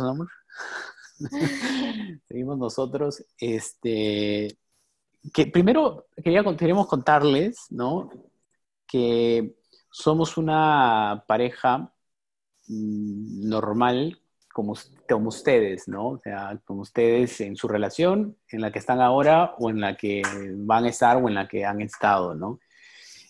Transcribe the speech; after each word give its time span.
amor. 0.00 0.28
Seguimos 2.28 2.58
nosotros. 2.58 3.24
Este, 3.38 4.56
que 5.32 5.46
primero 5.46 6.06
quería, 6.22 6.42
queríamos 6.56 6.86
contarles, 6.86 7.66
¿no? 7.70 8.10
Que 8.86 9.54
somos 9.90 10.36
una 10.36 11.24
pareja 11.26 11.92
mm, 12.68 13.48
normal 13.48 14.18
como, 14.52 14.74
como 15.08 15.28
ustedes, 15.28 15.88
¿no? 15.88 16.08
O 16.08 16.18
sea, 16.18 16.60
como 16.64 16.82
ustedes 16.82 17.40
en 17.40 17.56
su 17.56 17.68
relación, 17.68 18.36
en 18.48 18.60
la 18.60 18.70
que 18.70 18.78
están 18.78 19.00
ahora 19.00 19.54
o 19.58 19.70
en 19.70 19.80
la 19.80 19.96
que 19.96 20.22
van 20.56 20.84
a 20.84 20.88
estar 20.88 21.16
o 21.16 21.28
en 21.28 21.34
la 21.34 21.48
que 21.48 21.64
han 21.64 21.80
estado, 21.80 22.34
¿no? 22.34 22.60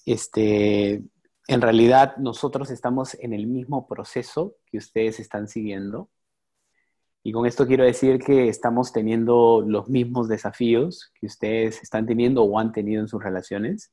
Este, 0.04 1.02
en 1.46 1.60
realidad 1.60 2.16
nosotros 2.16 2.70
estamos 2.70 3.14
en 3.20 3.32
el 3.32 3.46
mismo 3.46 3.86
proceso 3.86 4.56
que 4.66 4.79
ustedes 4.79 5.20
están 5.20 5.48
siguiendo. 5.48 6.08
Y 7.23 7.32
con 7.32 7.46
esto 7.46 7.66
quiero 7.66 7.84
decir 7.84 8.18
que 8.18 8.48
estamos 8.48 8.93
teniendo 8.93 9.63
los 9.67 9.89
mismos 9.89 10.29
desafíos 10.29 11.13
que 11.14 11.26
ustedes 11.26 11.82
están 11.82 12.04
teniendo 12.07 12.43
o 12.43 12.58
han 12.58 12.72
tenido 12.72 13.00
en 13.00 13.08
sus 13.08 13.22
relaciones. 13.22 13.93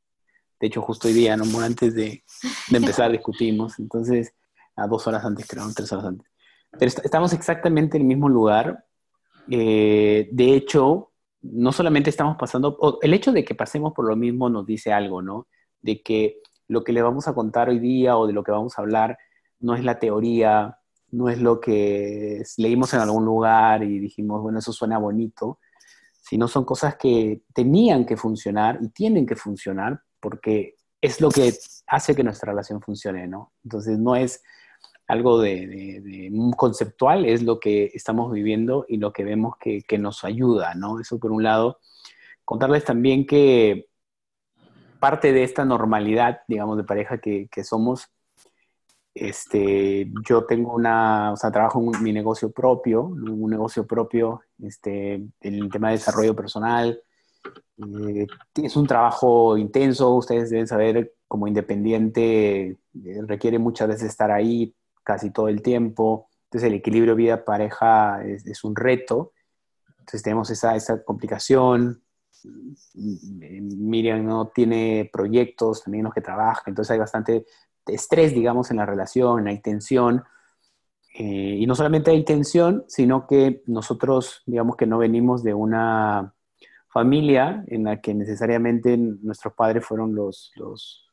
De 0.60 0.68
hecho, 0.68 0.82
justo 0.82 1.08
hoy 1.08 1.14
día, 1.14 1.38
¿no? 1.38 1.46
antes 1.62 1.94
de, 1.94 2.24
de 2.70 2.78
empezar, 2.78 3.12
discutimos. 3.12 3.78
Entonces, 3.80 4.34
a 4.76 4.88
dos 4.88 5.06
horas 5.08 5.24
antes, 5.24 5.48
creo, 5.48 5.64
tres 5.76 5.92
horas 5.92 6.06
antes. 6.06 6.28
Pero 6.72 6.92
estamos 7.04 7.34
exactamente 7.34 7.98
en 7.98 8.04
el 8.04 8.08
mismo 8.08 8.30
lugar. 8.30 8.86
Eh, 9.50 10.30
de 10.32 10.56
hecho, 10.56 11.12
no 11.42 11.72
solamente 11.72 12.10
estamos 12.10 12.36
pasando, 12.38 13.00
el 13.02 13.14
hecho 13.14 13.32
de 13.32 13.46
que 13.46 13.56
pasemos 13.56 13.94
por 13.94 14.08
lo 14.08 14.16
mismo 14.16 14.50
nos 14.50 14.66
dice 14.66 14.92
algo, 14.92 15.22
¿no? 15.22 15.48
De 15.82 16.02
que 16.02 16.42
lo 16.68 16.84
que 16.84 16.94
le 16.94 17.02
vamos 17.02 17.28
a 17.28 17.34
contar 17.34 17.70
hoy 17.70 17.80
día 17.80 18.18
o 18.18 18.28
de 18.28 18.34
lo 18.34 18.44
que 18.44 18.52
vamos 18.52 18.78
a 18.78 18.82
hablar 18.82 19.18
no 19.60 19.76
es 19.76 19.84
la 19.84 20.00
teoría, 20.00 20.79
no 21.12 21.30
es 21.30 21.40
lo 21.40 21.60
que 21.60 22.44
leímos 22.58 22.94
en 22.94 23.02
algún 23.02 23.26
lugar 23.26 23.84
y 23.84 24.00
dijimos, 24.00 24.42
bueno, 24.42 24.60
eso 24.60 24.72
suena 24.72 24.98
bonito, 24.98 25.60
sino 26.22 26.48
son 26.48 26.66
cosas 26.66 26.96
que 26.96 27.44
tenían 27.54 28.06
que 28.06 28.18
funcionar 28.18 28.80
y 28.82 28.90
tienen 28.90 29.26
que 29.26 29.36
funcionar 29.36 30.02
porque 30.20 30.76
es 31.02 31.22
lo 31.22 31.30
que 31.30 31.54
hace 31.88 32.16
que 32.16 32.24
nuestra 32.24 32.52
relación 32.52 32.82
funcione, 32.82 33.28
¿no? 33.28 33.54
Entonces 33.64 33.98
no 33.98 34.16
es 34.16 34.44
algo 35.10 35.42
de, 35.42 36.32
conceptual, 36.56 37.26
es 37.26 37.42
lo 37.42 37.60
que 37.60 37.90
estamos 37.96 38.32
viviendo 38.32 38.86
y 38.88 38.98
lo 38.98 39.12
que 39.12 39.24
vemos 39.24 39.56
que, 39.60 39.98
nos 39.98 40.24
ayuda, 40.24 40.76
¿no? 40.76 41.00
Eso 41.00 41.20
por 41.20 41.32
un 41.32 41.42
lado. 41.42 41.80
Contarles 42.46 42.86
también 42.86 43.26
que 43.26 43.88
parte 45.00 45.34
de 45.34 45.44
esta 45.44 45.66
normalidad, 45.66 46.42
digamos, 46.48 46.78
de 46.78 46.84
pareja 46.84 47.18
que, 47.18 47.50
somos, 47.64 48.12
este, 49.20 50.10
yo 50.28 50.46
tengo 50.46 50.74
una, 50.74 51.34
o 51.34 51.36
sea, 51.36 51.52
trabajo 51.52 51.82
en 51.94 52.04
mi 52.04 52.14
negocio 52.14 52.52
propio, 52.52 53.04
un 53.04 53.50
negocio 53.50 53.86
propio, 53.86 54.42
este, 54.62 55.16
en 55.16 55.32
el 55.42 55.70
tema 55.70 55.90
de 55.90 55.98
desarrollo 55.98 56.36
personal. 56.36 57.02
Eh, 57.78 58.28
es 58.56 58.76
un 58.78 58.88
trabajo 58.88 59.58
intenso, 59.58 60.16
ustedes 60.16 60.50
deben 60.50 60.68
saber, 60.68 61.16
como 61.28 61.48
independiente, 61.48 62.68
eh, 62.68 62.78
requiere 63.28 63.60
muchas 63.60 63.90
veces 63.90 64.10
estar 64.10 64.32
ahí 64.32 64.74
casi 65.04 65.32
todo 65.32 65.50
el 65.50 65.62
tiempo. 65.62 66.30
Entonces 66.46 66.68
el 66.70 66.76
equilibrio 66.76 67.16
vida-pareja 67.16 68.24
es, 68.24 68.64
un 68.64 68.76
reto. 68.76 69.34
Entonces 70.00 70.24
tenemos 70.24 70.50
esa, 70.50 70.76
esa 70.76 71.04
complicación. 71.04 72.02
Miriam 72.94 74.26
no 74.26 74.48
tiene 74.48 75.10
proyectos 75.12 75.84
también 75.84 76.06
los 76.06 76.14
que 76.14 76.22
trabaja, 76.22 76.64
entonces 76.68 76.92
hay 76.92 77.00
bastante 77.00 77.46
estrés, 77.90 78.34
digamos, 78.34 78.72
en 78.72 78.78
la 78.78 78.86
relación, 78.86 79.48
hay 79.48 79.60
tensión. 79.60 80.24
Eh, 81.14 81.58
y 81.60 81.66
no 81.66 81.76
solamente 81.76 82.12
hay 82.12 82.24
tensión, 82.24 82.86
sino 82.88 83.28
que 83.28 83.64
nosotros, 83.66 84.44
digamos 84.46 84.76
que 84.76 84.86
no 84.86 84.98
venimos 84.98 85.44
de 85.44 85.54
una 85.54 86.34
familia 86.92 87.64
en 87.68 87.84
la 87.84 88.02
que 88.02 88.14
necesariamente 88.14 88.98
nuestros 88.98 89.54
padres 89.54 89.86
fueron 89.86 90.16
los, 90.16 90.52
los 90.56 91.06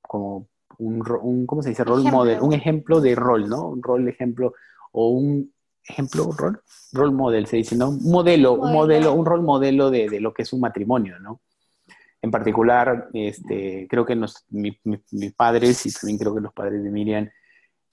como 0.00 0.48
un, 0.78 1.46
¿cómo 1.46 1.62
se 1.62 1.70
dice? 1.70 1.84
Rol 1.84 2.04
model, 2.04 2.40
un 2.40 2.52
ejemplo 2.52 3.00
de 3.00 3.14
rol, 3.14 3.48
¿no? 3.48 3.68
Un 3.68 3.82
rol 3.82 4.08
ejemplo 4.08 4.54
o 4.92 5.10
un 5.10 5.52
ejemplo, 5.82 6.30
rol, 6.36 6.62
rol 6.92 7.12
model, 7.12 7.46
se 7.46 7.56
dice, 7.56 7.76
¿no? 7.76 7.90
Un 7.90 8.10
modelo, 8.10 8.52
un 8.52 8.72
modelo, 8.72 9.12
un 9.12 9.26
rol 9.26 9.42
modelo 9.42 9.90
de, 9.90 10.08
de, 10.08 10.20
lo 10.20 10.32
que 10.32 10.42
es 10.42 10.52
un 10.52 10.60
matrimonio, 10.60 11.18
¿no? 11.18 11.40
En 12.20 12.30
particular, 12.30 13.08
este, 13.12 13.86
creo 13.88 14.04
que 14.04 14.16
mis 14.50 15.32
padres 15.34 15.86
y 15.86 15.92
también 15.92 16.18
creo 16.18 16.34
que 16.34 16.40
los 16.40 16.52
padres 16.52 16.82
de 16.82 16.90
Miriam 16.90 17.28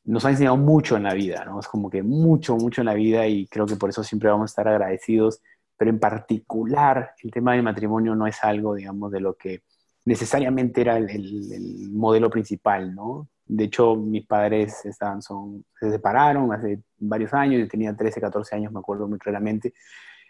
nos 0.06 0.24
han 0.24 0.32
enseñado 0.32 0.58
mucho 0.58 0.98
en 0.98 1.04
la 1.04 1.14
vida, 1.14 1.44
¿no? 1.46 1.60
Es 1.60 1.68
como 1.68 1.90
que 1.90 2.04
mucho, 2.04 2.56
mucho 2.56 2.82
en 2.82 2.86
la 2.86 2.94
vida 2.94 3.28
y 3.28 3.48
creo 3.48 3.66
que 3.66 3.76
por 3.76 3.90
eso 3.90 4.04
siempre 4.04 4.30
vamos 4.30 4.52
a 4.52 4.52
estar 4.52 4.68
agradecidos, 4.68 5.42
pero 5.78 5.90
en 5.90 6.00
particular 6.00 7.12
el 7.24 7.32
tema 7.32 7.54
del 7.54 7.64
matrimonio 7.64 8.16
no 8.16 8.28
es 8.28 8.44
algo, 8.44 8.76
digamos, 8.76 9.12
de 9.12 9.20
lo 9.20 9.36
que 9.36 9.64
necesariamente 10.06 10.82
era 10.82 10.98
el, 10.98 11.90
modelo 11.92 12.30
principal, 12.30 12.94
¿no? 12.94 13.28
De 13.48 13.66
hecho, 13.66 13.96
mis 13.96 14.26
padres 14.26 14.86
estaban, 14.86 15.22
son, 15.22 15.66
se 15.80 15.92
separaron 15.92 16.52
hace 16.54 16.82
varios 16.98 17.34
años, 17.34 17.60
yo 17.60 17.68
tenía 17.68 17.96
13, 17.96 18.22
14 18.22 18.56
años, 18.56 18.72
me 18.72 18.80
acuerdo 18.80 19.08
muy 19.08 19.20
claramente. 19.20 19.74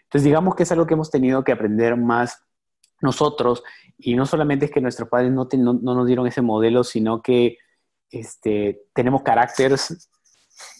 Entonces, 0.04 0.24
digamos 0.24 0.54
que 0.54 0.62
es 0.62 0.72
algo 0.72 0.86
que 0.86 0.94
hemos 0.94 1.10
tenido 1.10 1.44
que 1.44 1.52
aprender 1.52 1.96
más 1.96 2.45
nosotros, 3.00 3.62
y 3.98 4.14
no 4.14 4.26
solamente 4.26 4.66
es 4.66 4.70
que 4.70 4.80
nuestros 4.80 5.08
padres 5.08 5.32
no, 5.32 5.48
no, 5.58 5.74
nos 5.94 6.06
dieron 6.06 6.26
ese 6.26 6.42
modelo, 6.42 6.84
sino 6.84 7.22
que 7.22 7.58
este, 8.10 8.86
tenemos 8.94 9.22
caracteres 9.22 10.10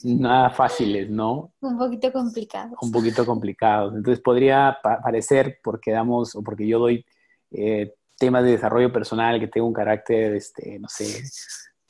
nada 0.04 0.50
fáciles, 0.50 1.10
¿no? 1.10 1.52
Un 1.60 1.78
poquito 1.78 2.12
complicados. 2.12 2.78
Un 2.80 2.90
poquito 2.90 3.26
complicados. 3.26 3.94
Entonces 3.94 4.22
podría 4.22 4.78
parecer, 4.82 5.58
porque 5.62 5.90
damos, 5.90 6.34
o 6.34 6.42
porque 6.42 6.66
yo 6.66 6.78
doy 6.78 7.04
eh, 7.50 7.94
temas 8.18 8.44
de 8.44 8.52
desarrollo 8.52 8.92
personal, 8.92 9.38
que 9.38 9.48
tengo 9.48 9.66
un 9.66 9.74
carácter, 9.74 10.34
este, 10.34 10.78
no 10.78 10.88
sé, 10.88 11.22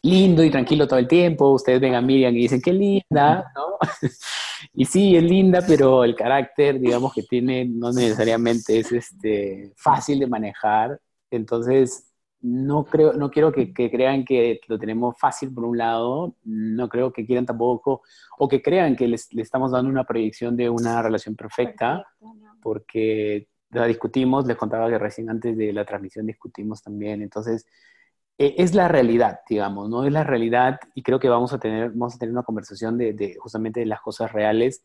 lindo 0.07 0.45
y 0.45 0.51
tranquilo 0.51 0.87
todo 0.87 0.99
el 0.99 1.09
tiempo. 1.09 1.51
Ustedes 1.51 1.81
ven 1.81 1.95
a 1.95 2.01
Miriam 2.01 2.35
y 2.35 2.43
dicen, 2.43 2.63
qué 2.63 2.73
linda, 2.73 3.53
¿no? 3.55 3.79
y 4.73 4.85
sí, 4.85 5.17
es 5.17 5.23
linda, 5.23 5.61
pero 5.67 6.05
el 6.05 6.15
carácter, 6.15 6.81
digamos, 6.81 7.13
que 7.13 7.23
tiene 7.23 7.65
no 7.65 7.93
necesariamente 7.93 8.79
es 8.79 8.93
este, 8.93 9.73
fácil 9.77 10.21
de 10.21 10.27
manejar. 10.27 11.01
Entonces, 11.31 12.07
no, 12.41 12.85
creo, 12.85 13.13
no 13.15 13.31
quiero 13.31 13.53
que, 13.53 13.73
crean 13.73 14.25
que 14.25 14.61
lo 14.69 14.79
tenemos 14.79 15.17
fácil 15.19 15.53
por 15.53 15.65
un 15.65 15.77
lado, 15.77 16.37
no 16.45 16.89
creo 16.89 17.13
que 17.13 17.27
quieran 17.27 17.47
tampoco, 17.47 18.03
o 18.39 18.49
que 18.49 18.63
crean 18.63 18.95
que 18.95 19.09
les, 19.09 19.33
le 19.35 19.43
estamos 19.43 19.73
dando 19.73 19.91
una 19.91 20.05
proyección 20.05 20.57
de 20.57 20.71
una 20.71 21.03
relación 21.03 21.35
perfecta, 21.35 22.07
porque 22.63 23.49
la 23.71 23.87
discutimos, 23.87 24.47
les 24.47 24.57
contaba 24.57 24.89
que 24.89 24.99
recién 24.99 25.29
antes 25.29 25.57
de 25.57 25.73
la 25.73 25.85
transmisión 25.85 26.27
discutimos 26.27 26.83
también, 26.83 27.21
entonces 27.23 27.67
e, 28.39 28.55
es 28.59 28.75
la 28.75 28.89
realidad, 28.89 29.41
digamos, 29.49 29.89
¿no? 29.89 30.05
Es 30.05 30.13
la 30.13 30.25
realidad 30.25 30.79
y 30.95 31.03
creo 31.03 31.19
que 31.19 31.29
vamos 31.29 31.53
a 31.53 31.59
tener, 31.59 31.91
vamos 31.91 32.15
a 32.15 32.19
tener 32.19 32.33
una 32.33 32.43
conversación 32.43 32.99
de, 32.99 33.37
justamente 33.39 33.81
de 33.81 33.87
las 33.87 34.01
cosas 34.01 34.33
reales. 34.33 34.83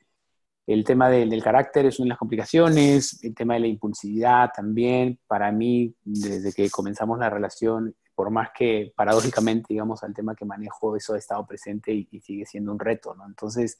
El 0.67 0.83
tema 0.83 1.09
del, 1.09 1.43
carácter 1.43 1.85
es 1.85 1.99
una 1.99 2.05
de 2.05 2.09
las 2.09 2.19
complicaciones, 2.19 3.23
el 3.23 3.35
tema 3.35 3.55
de 3.55 3.61
la 3.61 3.67
impulsividad 3.67 4.51
también, 4.55 5.19
para 5.27 5.51
mí, 5.51 5.93
desde 6.03 6.53
que 6.53 6.69
comenzamos 6.69 7.19
la 7.19 7.29
relación, 7.29 7.95
por 8.15 8.29
más 8.29 8.49
que 8.55 8.93
paradójicamente, 8.95 9.67
digamos, 9.69 10.03
al 10.03 10.13
tema 10.13 10.35
que 10.35 10.45
manejo, 10.45 10.95
eso 10.95 11.15
ha 11.15 11.17
estado 11.17 11.45
presente 11.45 11.93
y, 11.93 12.07
y 12.11 12.21
sigue 12.21 12.45
siendo 12.45 12.71
un 12.71 12.79
reto, 12.79 13.15
¿no? 13.15 13.25
Entonces, 13.25 13.79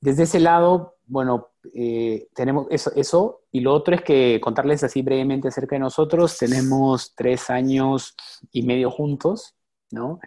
desde 0.00 0.24
ese 0.24 0.40
lado, 0.40 0.96
bueno, 1.06 1.48
eh, 1.74 2.28
tenemos 2.34 2.66
eso, 2.70 2.92
eso, 2.94 3.42
y 3.50 3.60
lo 3.60 3.72
otro 3.74 3.94
es 3.94 4.02
que 4.02 4.40
contarles 4.42 4.84
así 4.84 5.02
brevemente 5.02 5.48
acerca 5.48 5.76
de 5.76 5.80
nosotros, 5.80 6.38
tenemos 6.38 7.14
tres 7.14 7.50
años 7.50 8.14
y 8.52 8.62
medio 8.62 8.90
juntos, 8.90 9.54
¿no? 9.90 10.20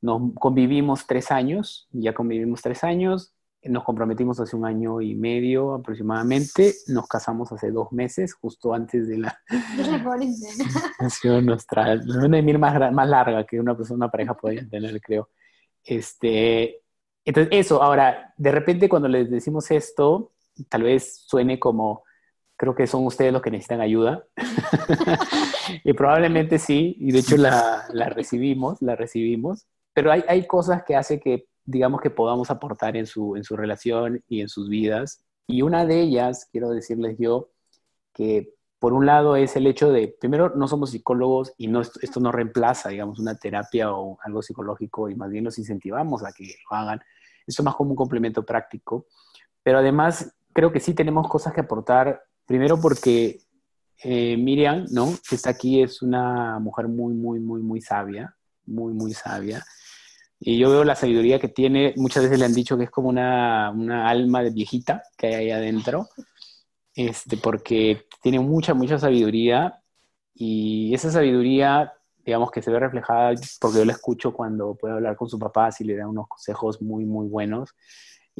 Nos 0.00 0.32
convivimos 0.34 1.06
tres 1.06 1.30
años, 1.30 1.88
ya 1.92 2.14
convivimos 2.14 2.62
tres 2.62 2.84
años, 2.84 3.34
nos 3.62 3.84
comprometimos 3.84 4.40
hace 4.40 4.56
un 4.56 4.64
año 4.64 5.02
y 5.02 5.14
medio 5.14 5.74
aproximadamente, 5.74 6.74
nos 6.86 7.06
casamos 7.06 7.52
hace 7.52 7.70
dos 7.70 7.92
meses, 7.92 8.32
justo 8.32 8.72
antes 8.72 9.06
de 9.06 9.18
la... 9.18 9.38
ha 10.98 11.10
sido 11.10 11.42
nuestra 11.42 11.94
luna 11.96 12.40
de 12.40 12.58
más, 12.58 12.92
más 12.92 13.08
larga 13.08 13.44
que 13.44 13.60
una 13.60 13.76
persona, 13.76 13.96
una 13.96 14.10
pareja 14.10 14.34
podría 14.34 14.66
tener, 14.66 14.98
creo. 15.02 15.28
Este, 15.84 16.79
entonces, 17.24 17.48
eso, 17.52 17.82
ahora, 17.82 18.32
de 18.36 18.50
repente 18.50 18.88
cuando 18.88 19.08
les 19.08 19.30
decimos 19.30 19.70
esto, 19.70 20.32
tal 20.68 20.84
vez 20.84 21.22
suene 21.26 21.58
como, 21.58 22.04
creo 22.56 22.74
que 22.74 22.86
son 22.86 23.06
ustedes 23.06 23.32
los 23.32 23.42
que 23.42 23.50
necesitan 23.50 23.80
ayuda. 23.80 24.24
y 25.84 25.92
probablemente 25.92 26.58
sí, 26.58 26.96
y 26.98 27.12
de 27.12 27.20
hecho 27.20 27.36
la, 27.36 27.86
recibimos, 28.10 28.80
la 28.82 28.96
recibimos, 28.96 29.66
pero 29.92 30.12
hay, 30.12 30.24
hay, 30.28 30.46
cosas 30.46 30.82
que 30.84 30.96
hace 30.96 31.20
que, 31.20 31.46
digamos, 31.64 32.00
que 32.00 32.10
podamos 32.10 32.50
aportar 32.50 32.96
en 32.96 33.06
su, 33.06 33.36
en 33.36 33.44
su 33.44 33.56
relación 33.56 34.22
y 34.28 34.40
en 34.40 34.48
sus 34.48 34.68
vidas. 34.68 35.24
Y 35.46 35.62
una 35.62 35.84
de 35.84 36.00
ellas, 36.00 36.48
quiero 36.50 36.70
decirles 36.70 37.16
yo, 37.18 37.50
que 38.12 38.54
por 38.80 38.94
un 38.94 39.04
lado 39.04 39.36
es 39.36 39.54
el 39.56 39.66
hecho 39.66 39.92
de, 39.92 40.08
primero, 40.08 40.54
no 40.56 40.66
somos 40.66 40.90
psicólogos 40.90 41.52
y 41.58 41.68
no, 41.68 41.82
esto 41.82 42.18
no 42.18 42.32
reemplaza, 42.32 42.88
digamos, 42.88 43.18
una 43.18 43.36
terapia 43.36 43.92
o 43.92 44.18
algo 44.24 44.40
psicológico 44.40 45.10
y 45.10 45.14
más 45.14 45.30
bien 45.30 45.44
los 45.44 45.58
incentivamos 45.58 46.24
a 46.24 46.32
que 46.32 46.54
lo 46.68 46.76
hagan. 46.76 46.98
Esto 47.46 47.60
es 47.60 47.64
más 47.64 47.74
como 47.74 47.90
un 47.90 47.96
complemento 47.96 48.42
práctico, 48.42 49.06
pero 49.62 49.78
además 49.78 50.34
creo 50.54 50.72
que 50.72 50.80
sí 50.80 50.94
tenemos 50.94 51.28
cosas 51.28 51.52
que 51.52 51.60
aportar, 51.60 52.22
primero 52.46 52.80
porque 52.80 53.40
eh, 54.02 54.38
Miriam, 54.38 54.86
¿no? 54.90 55.12
Que 55.28 55.34
está 55.34 55.50
aquí 55.50 55.82
es 55.82 56.00
una 56.00 56.58
mujer 56.58 56.88
muy, 56.88 57.12
muy, 57.12 57.38
muy, 57.38 57.60
muy 57.60 57.82
sabia, 57.82 58.34
muy, 58.64 58.94
muy 58.94 59.12
sabia. 59.12 59.62
Y 60.38 60.56
yo 60.56 60.70
veo 60.70 60.84
la 60.84 60.94
sabiduría 60.94 61.38
que 61.38 61.48
tiene, 61.48 61.92
muchas 61.96 62.22
veces 62.22 62.38
le 62.38 62.46
han 62.46 62.54
dicho 62.54 62.78
que 62.78 62.84
es 62.84 62.90
como 62.90 63.10
una, 63.10 63.70
una 63.74 64.08
alma 64.08 64.40
viejita 64.40 65.02
que 65.18 65.26
hay 65.26 65.34
ahí 65.34 65.50
adentro, 65.50 66.08
este, 66.94 67.36
porque 67.36 68.06
tiene 68.22 68.40
mucha, 68.40 68.74
mucha 68.74 68.98
sabiduría 68.98 69.80
y 70.34 70.94
esa 70.94 71.10
sabiduría, 71.10 71.92
digamos 72.24 72.50
que 72.50 72.62
se 72.62 72.70
ve 72.70 72.80
reflejada 72.80 73.34
porque 73.60 73.78
yo 73.78 73.84
la 73.84 73.92
escucho 73.92 74.32
cuando 74.32 74.74
puede 74.74 74.94
hablar 74.94 75.16
con 75.16 75.28
su 75.28 75.38
papá, 75.38 75.70
si 75.70 75.84
le 75.84 75.96
da 75.96 76.08
unos 76.08 76.28
consejos 76.28 76.80
muy, 76.82 77.04
muy 77.04 77.28
buenos. 77.28 77.74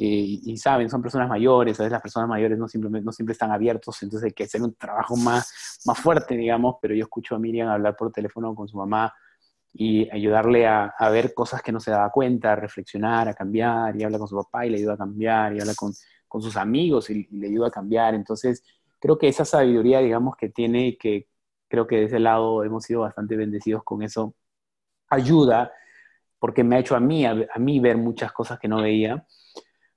Y, 0.03 0.57
saben, 0.57 0.89
son 0.89 1.01
personas 1.03 1.29
mayores, 1.29 1.79
a 1.79 1.83
veces 1.83 1.91
las 1.91 2.01
personas 2.01 2.27
mayores 2.27 2.57
no, 2.57 2.67
simplemente, 2.67 3.05
no 3.05 3.11
siempre 3.11 3.33
están 3.33 3.51
abiertos, 3.51 4.01
entonces 4.01 4.27
hay 4.27 4.33
que 4.33 4.45
hacer 4.45 4.63
un 4.63 4.73
trabajo 4.73 5.15
más, 5.15 5.79
más 5.85 5.99
fuerte, 5.99 6.35
digamos, 6.35 6.77
pero 6.81 6.95
yo 6.95 7.03
escucho 7.03 7.35
a 7.35 7.39
Miriam 7.39 7.69
hablar 7.69 7.95
por 7.95 8.11
teléfono 8.11 8.55
con 8.55 8.67
su 8.67 8.77
mamá 8.77 9.13
y 9.71 10.09
ayudarle 10.09 10.65
a, 10.65 10.85
a, 10.97 11.09
ver 11.11 11.35
cosas 11.35 11.61
que 11.61 11.71
no 11.71 11.79
se 11.79 11.91
daba 11.91 12.09
cuenta, 12.09 12.53
a 12.53 12.55
reflexionar, 12.55 13.27
a 13.27 13.35
cambiar, 13.35 13.95
y 13.95 14.03
habla 14.03 14.17
con 14.17 14.27
su 14.27 14.35
papá 14.37 14.65
y 14.65 14.71
le 14.71 14.77
ayuda 14.77 14.93
a 14.93 14.97
cambiar, 14.97 15.55
y 15.55 15.59
habla 15.59 15.75
con, 15.75 15.93
con 16.31 16.41
sus 16.41 16.55
amigos 16.55 17.09
y, 17.09 17.27
le 17.29 17.47
ayuda 17.47 17.67
a 17.67 17.71
cambiar. 17.71 18.15
Entonces, 18.15 18.63
creo 18.99 19.17
que 19.17 19.27
esa 19.27 19.43
sabiduría, 19.43 19.99
digamos, 19.99 20.37
que 20.37 20.47
tiene 20.47 20.87
y 20.87 20.97
que 20.97 21.27
creo 21.67 21.87
que 21.87 21.97
de 21.97 22.05
ese 22.05 22.19
lado 22.19 22.63
hemos 22.63 22.85
sido 22.85 23.01
bastante 23.01 23.35
bendecidos 23.35 23.83
con 23.83 24.01
eso, 24.01 24.33
ayuda, 25.09 25.73
porque 26.39 26.63
me 26.63 26.77
ha 26.77 26.79
hecho 26.79 26.95
a 26.95 27.01
mí, 27.01 27.25
a, 27.25 27.35
mí 27.59 27.79
ver 27.81 27.97
muchas 27.97 28.31
cosas 28.31 28.59
que 28.59 28.69
no 28.69 28.81
veía. 28.81 29.27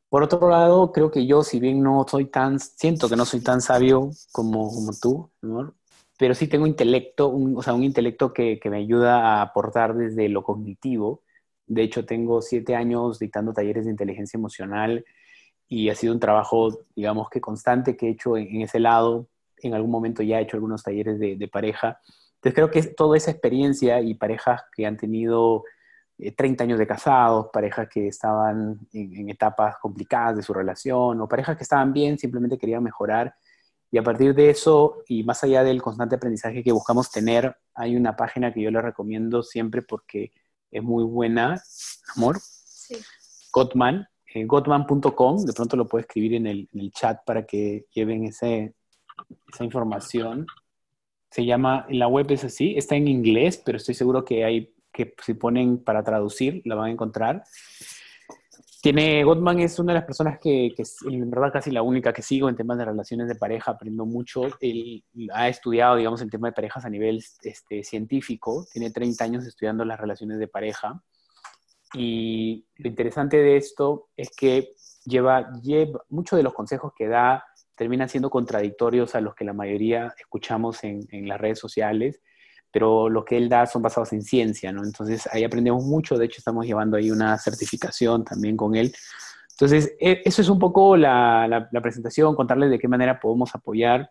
Por 0.09 0.25
otro 0.25 0.49
lado, 0.49 0.91
creo 0.91 1.11
que 1.13 1.25
yo, 1.25 1.45
si 1.45 1.61
bien 1.61 1.83
no 1.83 2.05
soy 2.09 2.27
tan, 2.27 2.59
siento 2.59 3.09
que 3.09 3.17
no 3.17 3.25
soy 3.25 3.41
tan 3.41 3.61
sabio 3.61 4.11
como, 4.33 4.75
como 4.75 4.93
tú, 5.01 5.31
¿no? 5.41 5.73
pero 6.19 6.35
sí 6.35 6.49
tengo 6.49 6.67
intelecto, 6.67 7.29
un, 7.29 7.57
o 7.57 7.63
sea, 7.63 7.75
un 7.75 7.85
intelecto 7.85 8.33
que, 8.33 8.59
que, 8.61 8.71
me 8.71 8.79
ayuda 8.79 9.39
a 9.39 9.43
aportar 9.43 9.95
desde 9.95 10.29
lo 10.29 10.43
cognitivo. 10.43 11.23
De 11.67 11.83
hecho, 11.83 12.05
tengo 12.05 12.43
siete 12.43 12.75
años 12.77 13.19
dictando 13.21 13.53
talleres 13.53 13.85
de 13.85 13.93
inteligencia 13.93 14.39
emocional 14.39 15.05
y 15.75 15.91
ha 15.91 15.95
sido 15.95 16.13
un 16.13 16.21
trabajo, 16.21 16.79
digamos 16.95 17.29
que 17.31 17.41
constante 17.41 17.97
que 17.97 18.07
he 18.07 18.11
hecho 18.11 18.37
en, 18.37 18.63
ese 18.63 18.81
lado. 18.81 19.29
En 19.59 19.75
algún 19.75 19.91
momento 19.91 20.23
ya 20.23 20.39
he 20.39 20.43
hecho 20.43 20.57
algunos 20.57 20.83
talleres 20.83 21.19
de, 21.19 21.37
de 21.37 21.49
pareja. 21.49 22.01
Entonces 22.37 22.55
creo 22.55 22.71
que 22.71 22.83
toda 22.83 23.17
esa 23.17 23.31
experiencia 23.31 24.01
y 24.01 24.15
parejas 24.15 24.63
que 24.75 24.87
han 24.87 24.97
tenido 24.97 25.65
30 26.37 26.63
eh, 26.63 26.67
años 26.67 26.79
de 26.79 26.87
casados, 26.87 27.49
parejas 27.53 27.89
que 27.89 28.09
estaban 28.09 28.79
en, 28.93 29.17
en, 29.17 29.29
etapas 29.31 29.77
complicadas 29.81 30.37
de 30.37 30.43
su 30.43 30.53
relación 30.53 31.21
o 31.21 31.29
parejas 31.29 31.57
que 31.57 31.65
estaban 31.65 31.93
bien, 31.93 32.19
simplemente 32.19 32.59
querían 32.59 32.83
mejorar 32.83 33.35
y 33.95 33.99
a 33.99 34.03
partir 34.03 34.35
de 34.35 34.51
eso, 34.51 35.05
y 35.07 35.23
más 35.23 35.45
allá 35.45 35.63
del 35.63 35.81
constante 35.81 36.17
aprendizaje 36.17 36.65
que 36.65 36.73
buscamos 36.73 37.13
tener, 37.13 37.57
hay 37.75 37.95
una 37.95 38.17
página 38.17 38.53
que 38.53 38.61
yo 38.61 38.73
le 38.73 38.83
recomiendo 38.83 39.45
siempre 39.45 39.83
porque 39.83 40.33
es 40.73 40.83
muy 40.83 41.05
buena, 41.05 41.63
amor. 42.17 42.41
Sí. 42.41 42.97
Gottman, 43.53 44.09
eh, 44.35 44.41
de 44.41 45.53
pronto 45.53 45.77
lo 45.77 45.87
puedo 45.87 46.01
escribir 46.01 46.35
en 46.35 46.47
el, 46.47 46.93
chat 46.93 47.25
para 47.25 47.47
que 47.47 47.87
lleven 47.95 48.25
esa 48.25 48.73
información. 49.61 50.47
Se 51.31 51.45
llama, 51.45 51.87
la 51.89 52.09
web 52.09 52.31
es 52.31 52.45
así, 52.45 52.75
está 52.77 52.97
en 52.97 53.09
inglés, 53.09 53.63
pero 53.65 53.79
estoy 53.79 53.95
seguro 53.95 54.25
que 54.25 54.45
hay 54.45 54.75
que 54.93 55.15
si 55.25 55.35
ponen 55.35 55.79
para 55.79 56.05
traducir, 56.05 56.63
la 56.65 56.77
van 56.77 56.87
a 56.87 56.93
encontrar. 56.93 57.45
Tiene, 58.81 59.25
Gottman 59.25 59.61
es 59.61 59.79
una 59.79 59.93
de 59.93 60.01
las 60.01 60.07
personas 60.07 60.39
que, 60.39 60.73
que, 60.77 60.85
en 61.11 61.31
verdad 61.31 61.53
casi 61.53 61.71
la 61.71 61.83
única 61.83 62.13
que 62.13 62.23
sigo 62.23 62.49
en 62.49 62.57
temas 62.57 62.77
de 62.77 62.85
relaciones 62.85 63.29
de 63.29 63.35
pareja, 63.35 63.73
aprendo 63.73 64.05
mucho. 64.05 64.43
Él 64.61 65.03
ha 65.33 65.49
estudiado, 65.49 65.97
digamos, 65.97 66.21
el 66.21 66.31
tema 66.31 66.49
de 66.49 66.53
parejas 66.53 66.85
a 66.85 66.91
nivel 66.91 67.25
este, 67.43 67.83
científico, 67.83 68.67
tiene 68.73 68.91
30 68.91 69.25
años 69.25 69.47
estudiando 69.47 69.85
las 69.85 69.99
relaciones 69.99 70.39
de 70.39 70.49
pareja. 70.49 71.03
Y 71.95 72.67
lo 72.77 72.89
interesante 72.89 73.37
de 73.39 73.57
esto 73.57 74.09
es 74.17 74.31
que 74.31 74.71
lleva, 75.05 75.51
lleva 75.63 76.03
muchos 76.09 76.37
de 76.37 76.43
los 76.43 76.55
consejos 76.55 76.93
que 76.97 77.09
da 77.09 77.45
terminan 77.77 78.09
siendo 78.09 78.31
contradictorios 78.31 79.15
a 79.15 79.21
los 79.21 79.35
que 79.35 79.45
la 79.45 79.53
mayoría 79.53 80.15
escuchamos 80.19 80.85
en, 80.85 81.07
en 81.11 81.29
las 81.29 81.41
redes 81.41 81.59
sociales 81.59 82.21
pero 82.75 83.09
lo 83.09 83.25
que 83.25 83.37
él 83.37 83.49
da 83.49 83.67
son 83.67 83.83
basados 83.83 84.13
en 84.13 84.23
ciencia, 84.23 84.73
¿no? 84.73 84.83
Entonces 84.83 85.29
ahí 85.31 85.45
aprendemos 85.45 85.85
mucho, 85.85 86.19
de 86.19 86.25
hecho 86.25 86.39
estamos 86.39 86.67
llevando 86.67 86.97
ahí 86.97 87.09
una 87.09 87.39
certificación 87.39 88.25
también 88.25 88.57
con 88.57 88.75
él. 88.75 88.93
Entonces, 89.53 89.95
e, 90.01 90.23
eso 90.25 90.43
es 90.43 90.49
un 90.49 90.59
poco 90.59 90.97
la, 90.97 91.47
la, 91.71 91.81
presentación, 91.81 92.35
contarles 92.35 92.71
de 92.71 92.81
qué 92.81 92.89
manera 92.89 93.21
podemos 93.21 93.55
apoyar. 93.55 94.11